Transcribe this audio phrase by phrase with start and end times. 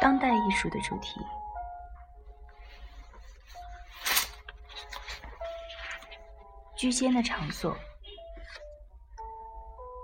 [0.00, 1.20] 当代艺术的主题。
[6.76, 7.74] 居间的场所，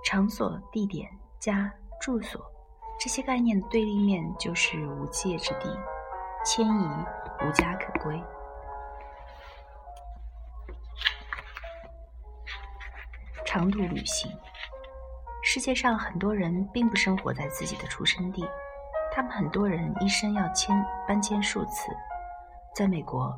[0.03, 1.07] 场所、地点、
[1.39, 1.71] 家、
[2.01, 2.43] 住所，
[2.99, 5.69] 这些概念的对立面就是无界之地，
[6.43, 7.05] 迁移
[7.45, 8.19] 无家可归。
[13.45, 14.35] 长途旅行，
[15.43, 18.43] 世界上很多人并不生活在自己的出生地，
[19.15, 20.75] 他们很多人一生要迁
[21.07, 21.95] 搬迁数次。
[22.75, 23.31] 在美国，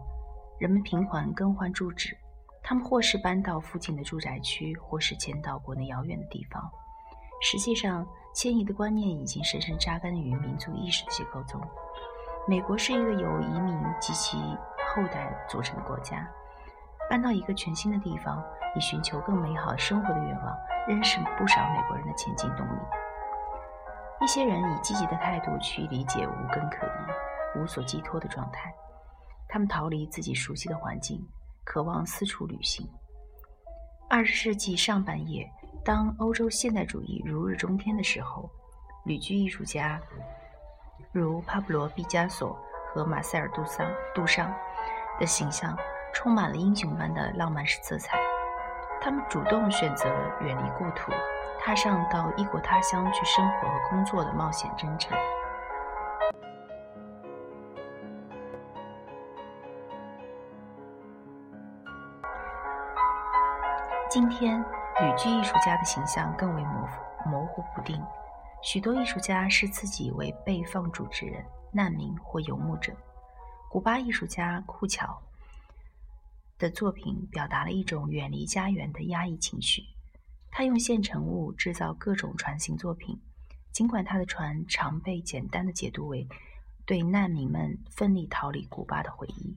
[0.58, 2.18] 人们频繁更换住址。
[2.64, 6.72] 他们或是搬到附近的住宅区，或是迁到国内遥远的地方。
[7.42, 11.60] 实际上，迁移的观念已经深深扎根于民族意识的结构中。
[12.48, 14.38] 美国是一个由移民及其
[14.96, 16.26] 后代组成的国家。
[17.10, 18.42] 搬到一个全新的地方，
[18.78, 22.80] 以寻求更美好生活的愿望，仍是不少美国人的前进动力。
[24.22, 28.74] 一些人以积极的态度去理解无根可依、无所寄托的状态，
[29.48, 31.26] 他们逃离自己熟悉的环境。
[31.66, 32.88] 渴望四处旅行。
[34.08, 35.52] 二十世纪上半叶，
[35.84, 38.48] 当欧洲现代主义如日中天的时候，
[39.04, 40.00] 旅居艺术家
[41.12, 42.56] 如帕布罗·毕加索
[42.94, 44.54] 和马塞尔·杜桑、杜尚
[45.20, 45.76] 的形象
[46.14, 48.25] 充满了英雄般的浪漫式色彩。
[49.06, 50.10] 他们主动选择
[50.42, 51.12] 远离故土，
[51.60, 55.16] 踏上到异国他乡去生活和工作的冒险征程。
[64.10, 64.60] 今天，
[65.00, 68.04] 旅居艺术家的形象更为模糊模糊不定。
[68.64, 72.92] 许多艺术家视自己为被放逐之人、难民或游牧者。
[73.70, 75.16] 古巴艺术家库乔
[76.58, 79.84] 的作品表达了一种远离家园的压抑情绪。
[80.52, 83.20] 他用现成物制造各种船型作品，
[83.72, 86.28] 尽管他的船常被简单的解读为
[86.86, 89.56] 对难民们奋力逃离古巴的回忆。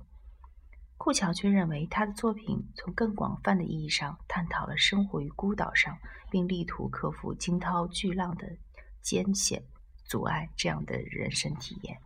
[0.97, 5.97] 库乔却认为，他的作品从更广泛的意义上探讨了生活于孤岛上，
[6.28, 8.56] 并力图克服惊涛巨浪的
[9.00, 9.62] 艰险
[10.05, 11.99] 阻碍这样的人生体验。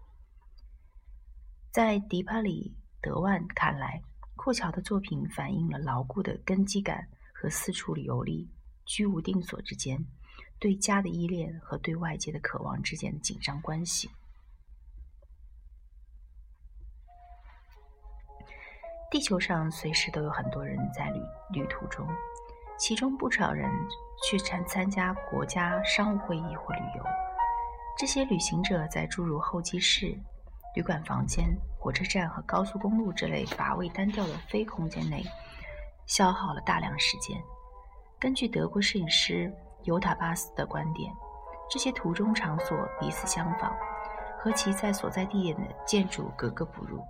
[1.71, 4.03] 在迪帕里德万看来，
[4.45, 8.51] 库乔的作品反映了牢固的根基感和四处游历、
[8.85, 10.05] 居无定所之间
[10.59, 14.11] 对家的依恋和对外界的渴望之间的紧张关系。
[19.13, 21.21] 地球上随时都有很多人在旅
[21.53, 22.05] 旅途中，
[22.77, 23.71] 其中不少人
[24.29, 27.05] 去参参加国家商务会议或旅游。
[27.97, 30.19] 这些旅行者在诸如候机室、
[30.75, 35.23] 旅馆房间、火车站和高速公路这类乏味单调的非空间内
[36.07, 37.39] 消耗了大量时间。
[38.19, 41.13] 根据德国摄影师尤塔巴斯的观点，
[41.71, 43.71] 这些途中场所彼此相仿，
[44.39, 47.05] 和其在所在地点的建筑格格不入。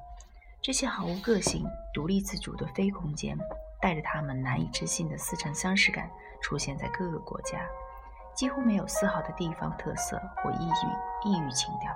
[0.61, 3.37] 这些毫无个性、独立自主的非空间，
[3.81, 7.61] 带着他们难以置信的似曾相识感，出现在各个国家，
[8.35, 11.93] 几乎没有丝毫的地方特色或异域异域情调。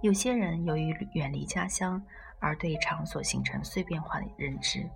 [0.00, 2.00] 有些人由于远离家乡，
[2.38, 4.88] 而对场所形成碎片化的认知。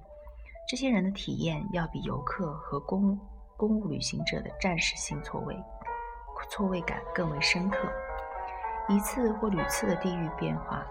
[0.69, 3.19] 这些人的体验要比游客和公
[3.57, 5.57] 公务旅行者的暂时性错位
[6.51, 7.79] 错位感更为深刻。
[8.89, 10.85] 一次或屡次的地域变化。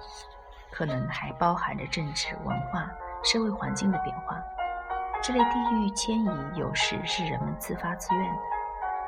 [0.74, 2.90] 可能还包含着政治、文化、
[3.26, 4.42] 社会环境的变化。
[5.22, 8.42] 这类地域迁移有时是人们自发自愿的，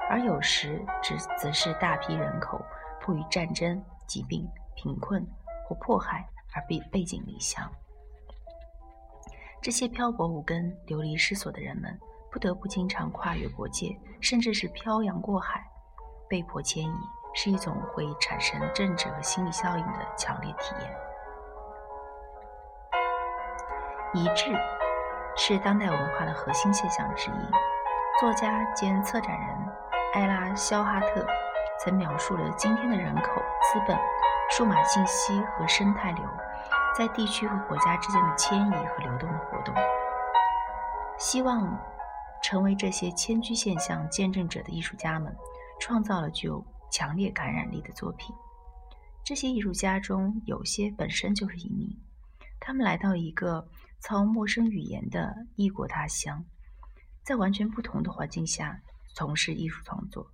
[0.10, 2.62] 而有时只则是大批人口
[3.00, 4.46] 迫于战争、疾病、
[4.76, 5.26] 贫困
[5.66, 7.72] 或迫害而被背井离乡。
[9.62, 11.98] 这些漂泊无根、流离失所的人们，
[12.32, 15.66] 不得不经常跨越国界，甚至是漂洋过海，
[16.28, 16.96] 被迫迁移，
[17.34, 20.94] 是一种会产生政治和心理效应的强烈体验。
[24.16, 24.54] 一致
[25.36, 27.52] 是当代文化的核心现象之一。
[28.20, 29.50] 作家兼策展人
[30.14, 31.26] 艾拉·肖哈特
[31.80, 33.98] 曾描述了今天的人口、资本、
[34.52, 36.24] 数码信息和生态流
[36.98, 39.74] 在地区和国家之间的迁移和流动的活动。
[41.18, 41.80] 希望
[42.44, 45.36] 成为这些迁居现象见证者的艺术家们，
[45.80, 48.36] 创造了具有强烈感染力的作品。
[49.24, 51.88] 这些艺术家中有些本身就是移民，
[52.60, 53.68] 他们来到一个。
[54.06, 56.44] 操陌生语言的异国他乡，
[57.24, 58.78] 在完全不同的环境下
[59.16, 60.28] 从事艺术创作。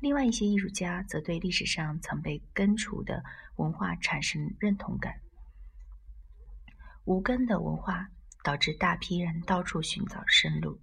[0.00, 3.22] 另外一些艺术家则对历史上曾被根除的
[3.56, 5.20] 文化产生认同感。
[7.04, 8.08] 无根的文化
[8.44, 10.78] 导致大批人到处寻找生路。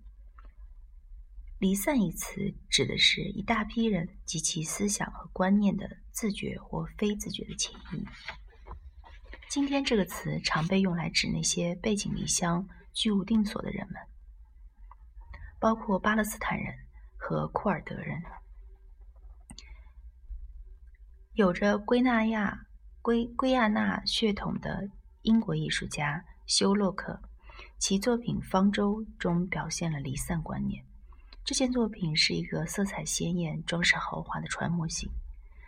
[1.59, 8.05] 离散一词指的是一大批人及其思想和观念的自觉或非自觉的迁移。
[9.47, 13.95] 今天这个词常被用来指那些背井离乡、居无定所的人们，
[15.57, 16.75] 包括巴勒斯坦人
[17.15, 18.21] 和库尔德人。
[21.35, 22.65] 有着圭纳亚、
[23.01, 24.89] 圭圭亚那血统的
[25.23, 27.19] 英国艺术家休洛克，
[27.77, 30.81] 其作品《方舟》中表现了离散观念。
[31.43, 35.09] 这件作品是一个色彩鲜艳、装饰豪华的船模型，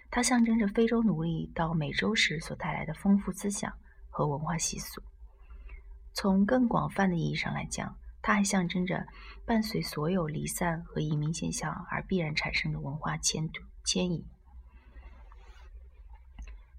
[0.09, 3.73] 它象征着非洲奴隶到美洲时所带来的丰富思想
[4.09, 5.01] 和文化习俗。
[6.13, 9.05] 从更广泛的意义上来讲，它还象征着
[9.45, 13.49] 伴随所有离散和移民现象而必然产生的文化迁
[13.83, 14.25] 迁移。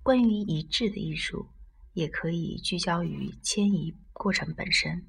[0.09, 1.47] 关于一致的艺术，
[1.93, 5.07] 也可以聚焦于迁移过程本身，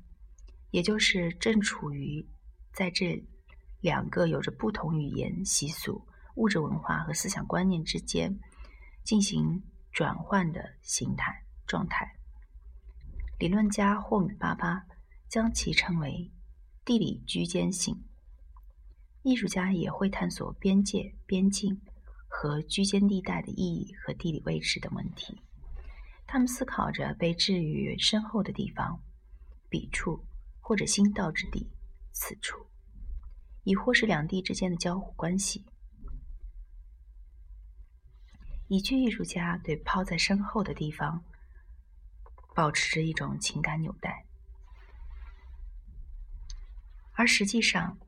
[0.72, 2.28] 也就是正处于
[2.74, 3.25] 在这。
[3.80, 6.06] 两个有着不同语言、习俗、
[6.36, 8.38] 物质文化和思想观念之间
[9.06, 9.63] 进行
[9.94, 12.18] 转换的形态状态。
[13.38, 14.84] 理论家霍米巴巴
[15.30, 16.30] 将其称为
[16.84, 18.04] 地理居间性。
[19.24, 21.80] 艺术家也会探索边界、边境
[22.29, 25.41] 和居间地带的意义和地理位置等问题。
[26.25, 29.01] 他们思考着被置于身后的地方、
[29.67, 30.23] 彼处
[30.61, 31.69] 或者新到之地、
[32.13, 32.65] 此处。
[33.65, 35.65] 亦或是两地之间的交互关系。
[38.67, 41.23] 一句艺术家对抛在身后的地方
[42.55, 44.25] 保持着一种情感纽带，
[47.11, 47.99] 而实际上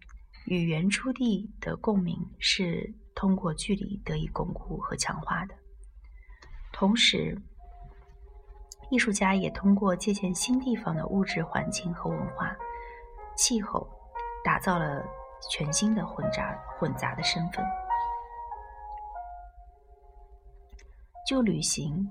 [0.46, 5.54] 与原初地的共鸣是通过距离得以巩固和强化的。
[6.74, 7.40] 同时，
[8.90, 12.58] 艺术家也通过借鉴新地方的物质环境和文化、
[13.38, 13.88] 气候，
[14.44, 15.06] 打造了。
[15.50, 17.66] 全新的混杂混杂的身份，
[21.28, 22.08] 就旅行、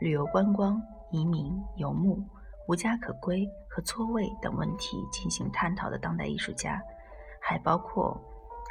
[0.00, 0.82] 旅游观光、
[1.12, 2.20] 移民、游牧、
[2.66, 6.82] 无家可归和错位等问题进行探讨的当代艺术家，
[7.40, 8.20] 还包括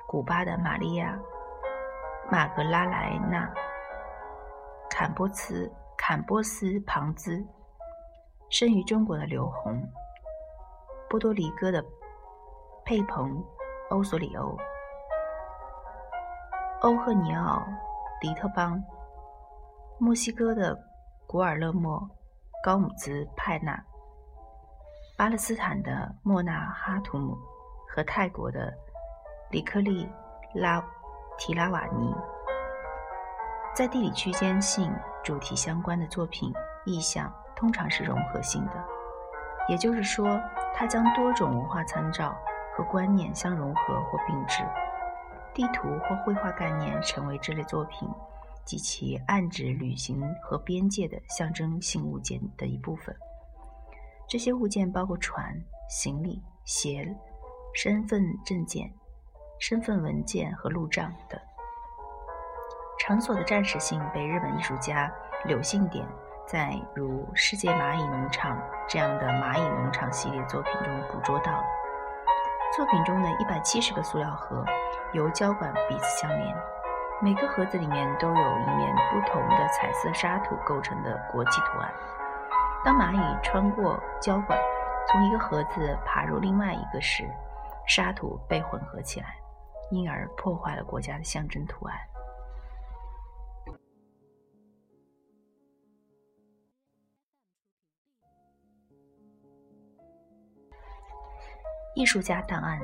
[0.10, 1.16] 古巴的玛利亚·
[2.31, 3.48] 马格拉莱纳、
[4.89, 7.45] 坎波茨坎波斯庞兹，
[8.50, 9.81] 生于中国的刘洪，
[11.10, 11.83] 波多黎各的
[12.83, 13.44] 佩蓬。
[13.92, 14.57] 欧索里欧、
[16.81, 17.63] 欧赫尼奥、
[18.19, 18.83] 迪特邦、
[20.00, 20.75] 墨西哥的
[21.27, 22.01] 古尔勒莫、
[22.63, 23.80] 高姆兹派纳、
[25.16, 27.38] 巴勒斯坦的莫纳哈图姆
[27.88, 28.74] 和泰国的
[29.51, 30.10] 里克利
[30.56, 30.83] 拉
[31.38, 32.14] 提拉瓦尼，
[33.76, 34.94] 在地理区间性
[35.24, 36.54] 主题相关的作品
[36.86, 38.84] 意象通常是融合性的，
[39.68, 40.40] 也就是说，
[40.74, 42.36] 它将多种文化参照。
[42.78, 44.62] 和观念相融合或并置，
[45.54, 48.06] 地图或绘画概念成为这类作品
[48.66, 53.16] 及其暗指旅行和边界的象征性物件的一部分。
[54.28, 55.56] 这些物件包括船、
[55.88, 57.16] 行李、鞋、
[57.74, 58.94] 身份证件、
[59.60, 61.40] 身份文件和路障等。
[63.00, 65.12] 场所的暂时性被日本艺术家
[65.46, 66.06] 柳信典
[66.48, 68.57] 在如《世界蚂蚁农场》
[68.88, 71.63] 这样的蚂蚁农场系列作品中捕捉到了。
[72.75, 74.65] 作品中的一百七十个塑料盒
[75.13, 76.56] 由胶管彼此相连，
[77.22, 81.94] 每个盒子里面都有一面不同的彩色沙土构成的国际图案。
[82.84, 84.60] 当蚂蚁穿过胶管，
[85.08, 87.30] 从一个盒子爬入另外一个时，
[87.88, 89.36] 沙土被混合起来，
[89.92, 91.98] 因而破坏了国家的象征图案。
[101.96, 102.77] 艺术家档案：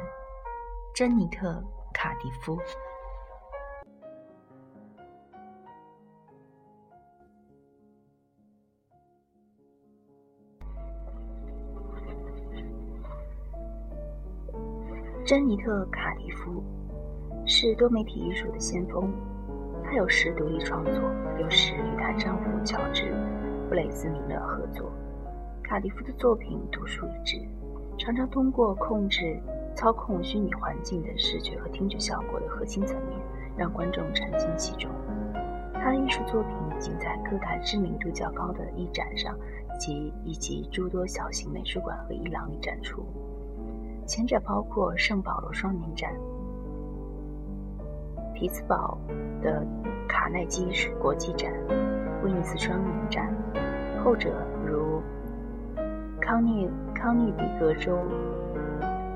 [0.95, 1.51] 珍妮特·
[1.93, 2.57] 卡迪夫。
[15.25, 16.63] 珍妮特·卡迪夫
[17.53, 19.11] 是多媒体艺术的先锋，
[19.83, 20.93] 她有时独立创作，
[21.37, 23.13] 有时与她丈夫乔治·
[23.67, 24.89] 布雷斯米勒合作。
[25.61, 27.37] 卡迪夫的作品独树一帜。
[27.97, 29.37] 常常通过控制、
[29.75, 33.19] 操控虚拟环境的视觉和听觉效果的核心层面，
[33.57, 34.89] 让观众沉浸其中。
[35.73, 39.37] 他的艺术作品已经在各大知名度较高的艺展上
[39.77, 43.03] 及以及诸多小型美术馆和艺廊里展出。
[44.07, 46.15] 前者包括圣保罗双年展、
[48.41, 48.97] 匹兹堡
[49.43, 49.63] 的
[50.07, 50.65] 卡耐基
[50.99, 51.53] 国际展、
[52.23, 53.27] 威尼斯双年展；
[54.03, 54.33] 后者
[54.65, 54.99] 如
[56.19, 56.67] 康涅。
[56.95, 57.97] 康涅狄格州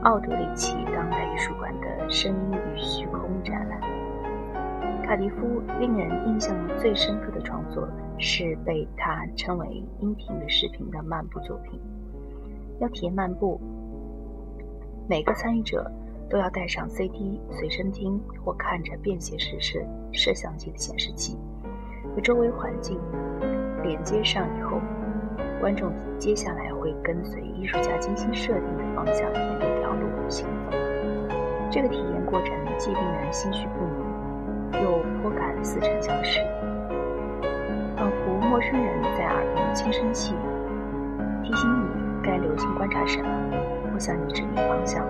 [0.04, 3.80] 奥德里奇当代艺术馆的“声音与虚空”展览。
[5.04, 11.80] 卡迪夫令人印象最深刻的创作是被他称为“音频的视频”的漫步作品。
[12.80, 13.60] 要体验漫步，
[15.08, 15.92] 每个参与者
[16.30, 19.80] 都要带上 CD 随身听或看着便携式摄
[20.12, 21.38] 摄像机的显示器，
[22.16, 23.00] 和周围环境
[23.84, 24.82] 连接上以后，
[25.60, 30.78] 观众接下来会跟随艺术家精心设定的方向沿一条路行走。
[31.72, 33.86] 这个体验过程既令人心绪不
[34.74, 36.40] 宁，又颇感似曾相识，
[37.96, 40.38] 仿佛陌生人在耳边轻声细语，
[41.44, 42.06] 提醒你。
[42.26, 43.30] 该留心观察什么，
[43.94, 45.06] 或向你指明方向。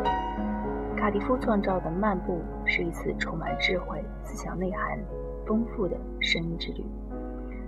[1.05, 4.97] 卡迪夫创造的漫步是一次充满智慧、思想内涵
[5.45, 6.83] 丰富的声音之旅。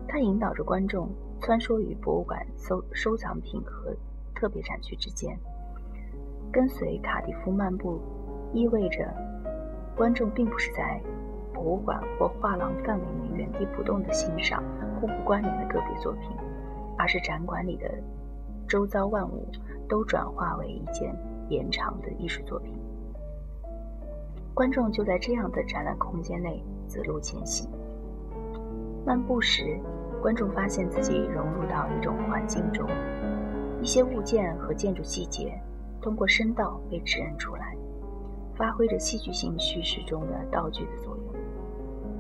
[0.08, 1.08] 它引导着观众
[1.40, 3.96] 穿梭于博物馆收收藏品和
[4.34, 5.38] 特别展区之间。
[6.52, 8.02] 跟随卡迪夫漫步，
[8.54, 9.08] 意味着
[9.96, 11.00] 观众并不是在
[11.54, 14.64] 博物馆或画廊范围内原地不动地欣赏
[15.00, 16.36] 互不关联的个别作品，
[16.98, 17.88] 而是展馆里的。
[18.68, 19.48] 周遭万物
[19.88, 21.16] 都转化为一件
[21.50, 22.74] 延长的艺术作品，
[24.58, 27.70] 观众就在这样的展览空间内择路前行。
[29.06, 29.80] 漫步时，
[30.20, 32.90] 观众发现自己融入到一种环境中，
[33.80, 35.54] 一些物件和建筑细节
[36.02, 37.78] 通过声道被指认出来，
[38.56, 41.36] 发挥着戏剧性叙事中的道具的作用。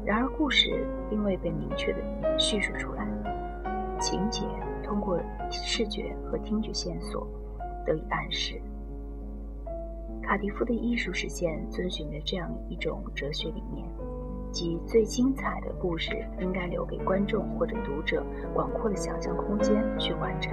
[0.06, 3.08] 然而，故事并未被明确的叙述出来，
[4.00, 4.44] 情节。
[4.84, 7.28] 通过视觉和听觉线索
[7.84, 8.62] 得以暗示。
[10.28, 13.88] 卡迪夫的艺术实践遵循着这样一种哲学理念，
[14.52, 18.22] 即最精彩的故事应该留给观众或者读者
[18.54, 20.52] 广阔的想象空间去完成。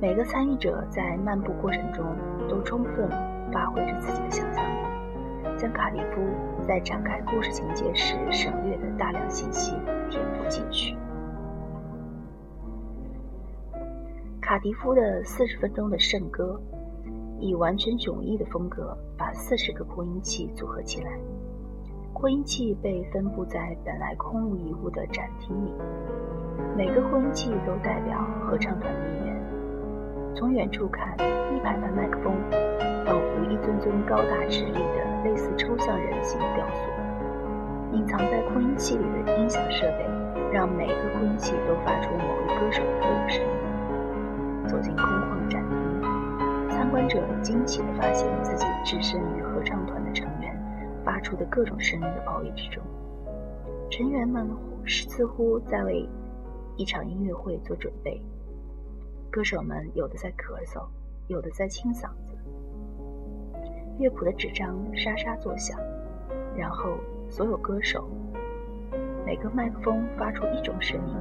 [0.00, 2.04] 每个参与者在漫步过程中
[2.48, 3.08] 都充分
[3.52, 6.20] 发挥着自己的想象力，将卡迪夫
[6.66, 9.76] 在展开故事情节时省略的大量信息
[10.10, 10.95] 填补进去。
[14.46, 16.56] 卡迪夫的四十分钟的圣歌，
[17.40, 21.10] 以完全迥异的风格把四十个扩音器组合起来。
[22.12, 25.72] 扩音器被分布在本来空无一物的展厅里，
[26.76, 29.36] 每个扩音器都代表合唱团的一员。
[30.36, 31.14] 从远处看，
[31.52, 32.32] 一排排麦克风
[33.04, 37.96] 仿佛一尊尊高大直立的类似抽象人形雕塑。
[37.96, 40.06] 隐藏在扩音器里的音响设备，
[40.52, 43.44] 让每个扩音器都发出某一歌手的歌声。
[44.66, 50.54] 走进空旷的展厅，参观者惊奇地发现自己置身于合唱团的成员
[51.04, 52.82] 发出的各种声音的包围之中。
[53.90, 54.48] 成员们
[54.86, 56.08] 似乎在为
[56.76, 58.20] 一场音乐会做准备。
[59.30, 60.84] 歌手们有的在咳嗽，
[61.28, 62.34] 有的在清嗓子。
[63.98, 65.78] 乐谱的纸张沙沙作响，
[66.56, 68.08] 然后所有歌手
[69.24, 71.16] 每个麦克风发出一种声音，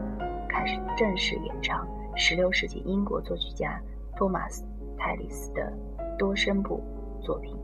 [0.49, 1.87] 开始正式演唱。
[2.17, 3.77] 十六世纪英国作曲家
[4.15, 4.63] 托马斯·
[4.97, 5.73] 泰利斯的
[6.17, 6.81] 多声部
[7.21, 7.53] 作品《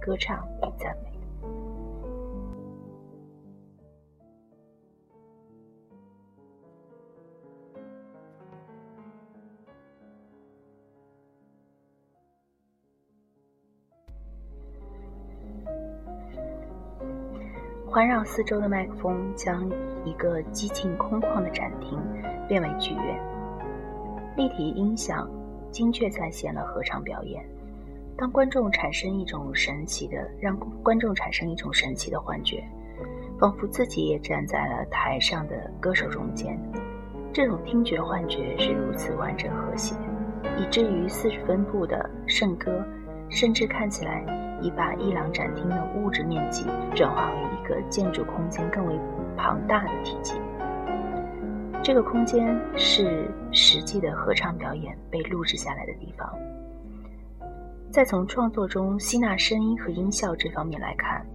[0.00, 1.10] 歌唱与赞美》，
[17.90, 19.68] 环绕四周的麦克风将
[20.04, 21.98] 一个寂静空旷的展厅
[22.46, 23.31] 变为剧院。
[24.36, 25.28] 立体音响
[25.70, 27.44] 精确再现了合唱表演。
[28.16, 32.62] 当观众产生一种神奇的，让观众产生一种神奇的幻觉，
[33.38, 36.58] 仿佛自己也站在了台上的歌手中间。
[37.32, 39.94] 这种听觉幻觉是如此完整和谐，
[40.58, 42.84] 以至于四十分部的圣歌，
[43.30, 44.22] 甚至看起来
[44.60, 48.94] 已把伊朗展厅的物质面积转化为一个建筑空间更为
[49.36, 50.34] 庞大的体积。
[51.82, 56.32] 这个空间是实际的合唱表演被录制下来的地方。
[57.90, 61.26] 再从创作中吸纳声音和音效这方面来看，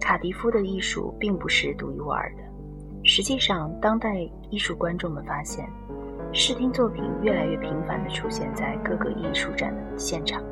[0.00, 2.42] 卡迪夫的艺术并不是独一无二的。
[3.04, 5.64] 实际上，当代艺术观众们发现，
[6.32, 10.42] 视听作品越来越频繁地出现在各个艺术展的现场。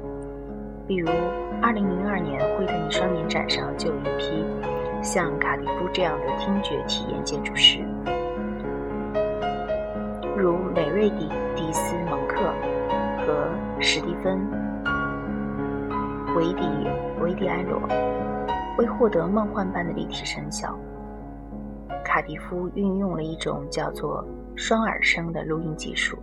[0.87, 1.09] 比如
[1.61, 4.45] ，2002年惠特尼双年展上就有一批
[5.03, 7.85] 像卡迪夫这样的听觉体验建筑师。
[10.41, 12.41] 如美瑞迪迪斯蒙克
[13.19, 14.41] 和史蒂芬
[16.35, 16.65] 维迪
[17.21, 17.79] 维迪埃罗，
[18.79, 20.75] 为获得梦幻般的立体声效，
[22.03, 26.17] 卡迪夫运用了一种叫做双耳声的录音技术。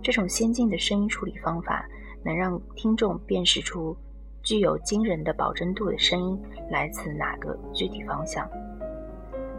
[0.00, 1.86] 这种先进的声音处理方法
[2.24, 3.94] 能让听众辨识出
[4.42, 8.48] 具有惊人的保真度的声音来自哪个具体方向。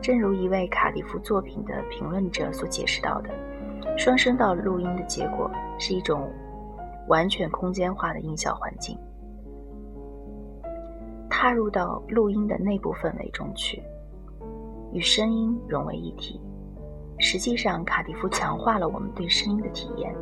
[0.01, 3.29] 正如一位卡迪夫作品的评论者所解释到的，
[3.98, 6.27] 双声道录音的结果是一种
[7.07, 8.98] 完全空间化的音效环境，
[11.29, 13.81] 踏入到录音的内部氛围中去，
[14.91, 16.41] 与声音融为一体。
[17.19, 20.15] 实际上，卡迪夫强化了我们对声音的体验。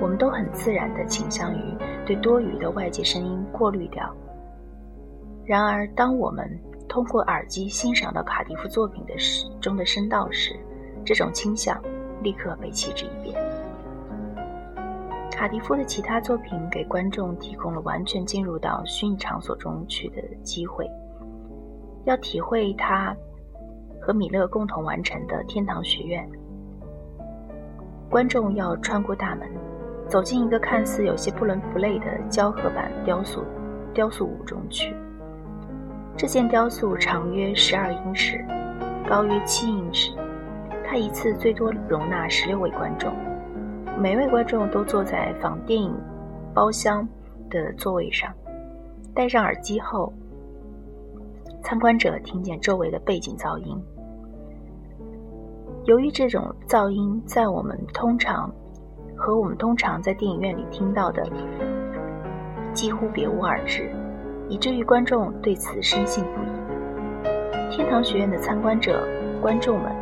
[0.00, 1.60] 我们都很自然地倾向于
[2.04, 4.14] 对多余的外界声音过滤掉。
[5.46, 6.46] 然而，当我们
[6.88, 10.58] 通过耳机欣赏到卡迪夫作品的时中的声道时，
[11.04, 11.80] 这种倾向
[12.26, 13.36] 立刻被弃之一边。
[15.30, 20.90] 卡迪夫的其他作品给观众提供了完全进入到虚拟场所中去的机会。
[22.04, 23.14] 要体会他
[24.00, 26.28] 和米勒共同完成的《天堂学院》，
[28.10, 29.48] 观众要穿过大门。
[30.08, 33.44] 走进一个看似有些不伦不类的胶合板雕塑
[33.92, 34.94] 雕塑屋中去。
[36.16, 38.44] 这件雕塑长约十二英尺，
[39.08, 40.12] 高约七英尺。
[40.98, 43.12] 一次最多容纳十六位观众，
[43.98, 45.94] 每位观众都坐在仿电影
[46.54, 47.06] 包厢
[47.50, 48.32] 的座位上。
[49.14, 50.12] 戴上耳机后，
[51.62, 53.82] 参观者听见周围的背景噪音。
[55.84, 58.52] 由于这种噪音在我们通常
[59.16, 61.24] 和我们通常在电影院里听到的
[62.72, 63.90] 几乎别无二致，
[64.48, 67.70] 以至于观众对此深信不疑。
[67.70, 69.06] 天堂学院的参观者、
[69.40, 69.92] 观众们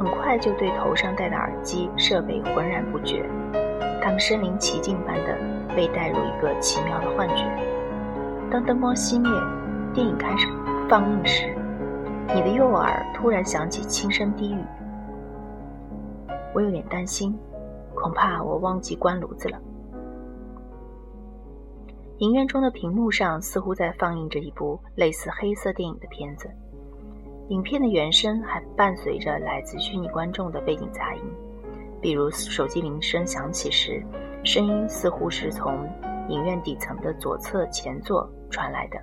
[0.00, 3.22] 很快就对头上戴的耳机设备浑然不觉，
[4.00, 5.36] 他们身临其境般的
[5.76, 7.44] 被带入一个奇妙的幻觉。
[8.50, 9.30] 当灯光熄灭，
[9.92, 10.48] 电影开始
[10.88, 11.54] 放映时，
[12.34, 14.64] 你的右耳突然响起轻声低语
[16.54, 17.38] ：“我有点担心。”
[17.94, 19.58] 恐怕我忘记关炉子了。
[22.20, 26.48] 影院中的屏幕上似乎在放映着一部类似黑色电影的片子，
[27.50, 31.22] 影片的原声还伴随着来自虚拟观众的背景杂音，
[32.00, 34.00] 比如手机铃声响起时，
[34.44, 35.84] 声音似乎是从
[36.28, 38.96] 影院底层的左侧前座传来的。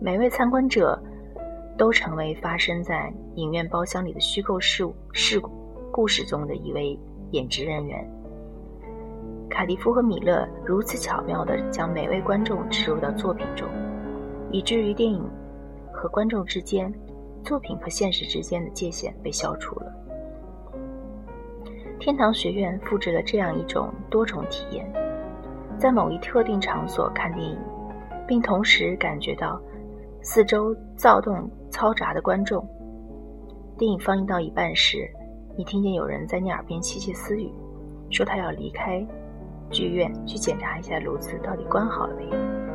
[0.00, 0.96] 每位参观者
[1.76, 5.50] 都成为发生在影院包厢里的虚构事物事故
[5.90, 6.98] 故事中的一位。
[7.32, 8.06] 演职人员
[9.48, 13.66] 卡迪夫和米勒如此巧妙地将每位观众植入到作品中，
[14.50, 15.24] 以至于电影
[15.90, 16.92] 和观众之间、
[17.42, 19.92] 作品和现实之间的界限被消除了。
[21.98, 24.84] 天堂学院复制了这样一种多重体验：
[25.78, 27.58] 在某一特定场所看电影，
[28.26, 29.60] 并同时感觉到
[30.20, 32.66] 四周躁动嘈杂的观众。
[33.78, 35.08] 电影放映到一半时。
[35.54, 37.52] 你听见有人在你耳边窃窃私语，
[38.10, 39.06] 说他要离开
[39.70, 42.71] 剧院去检查一下炉子到底关好了没有。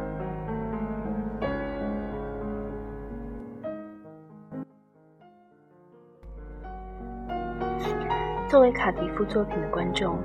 [8.49, 10.17] 作为卡迪夫作品的观众、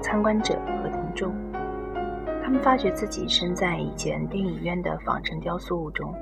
[0.00, 1.34] 参观者和听众，
[2.44, 6.14] 他们发觉自己身在一间电影院的仿真雕塑物中，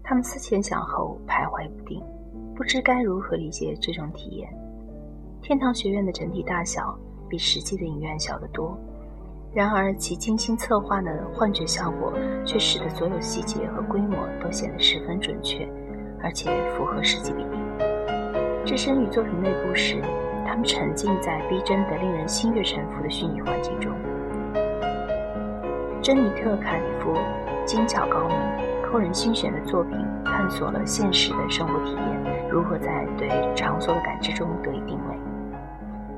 [0.00, 2.00] 他们思前想后，徘徊不定。
[2.54, 4.48] 不知该如何理解这种体验。
[5.40, 6.96] 天堂学院的整体大小
[7.28, 8.78] 比实际的影院小得多，
[9.52, 12.12] 然而其精心策划的幻觉效果
[12.44, 15.68] 却使得所有细节和规模都显得十分准确，
[16.22, 17.91] 而且符合实际比例。
[18.72, 20.00] 置身于作品内部时，
[20.46, 23.92] 他们沉浸在逼真的、令人心悦诚服的虚拟环境中。
[26.00, 27.14] 珍妮特·卡里夫
[27.66, 28.34] 精巧高明、
[28.82, 29.92] 扣人心弦的作品，
[30.24, 32.48] 探索了现实的生活体验。
[32.48, 35.18] 如何在对场所的感知中得以定位？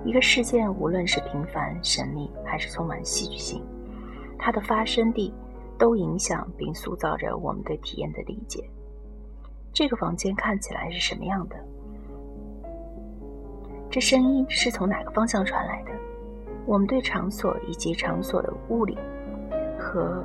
[0.05, 3.65] 一个事件，无论是平凡、神秘，还是充满戏剧性，
[4.39, 5.35] 它的发生地
[5.77, 8.63] 都影响并塑造着我们对体验的理解。
[9.73, 11.57] 这个房间看起来是什么样的？
[13.95, 15.93] 这声音是从哪个方向传来的？
[16.67, 18.99] 我们对场所以及场所的物理
[19.79, 20.21] 和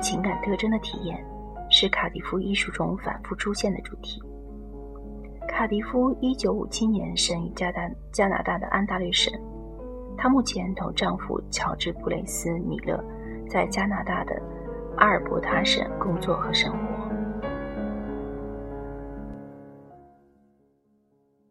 [0.00, 1.24] 情感特征的体验，
[1.70, 4.20] 是卡迪夫艺术中反复出现的主题。
[5.46, 9.32] 卡迪夫1957年生于加拿加拿大的安大略省，
[10.18, 13.00] 她目前同丈夫乔治·布雷斯·米勒
[13.48, 14.34] 在加拿大的
[14.96, 16.95] 阿尔伯塔省工作和生活。